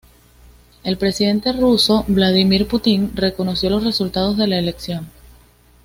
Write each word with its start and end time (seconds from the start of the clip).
El 0.83 0.97
presidente 0.97 1.53
ruso 1.53 2.05
Vladímir 2.07 2.67
Putin 2.67 3.11
reconoció 3.13 3.69
los 3.69 3.83
resultados 3.83 4.35
de 4.35 4.47
la 4.47 4.57
elección. 4.57 5.11